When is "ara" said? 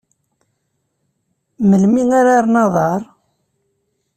2.19-2.35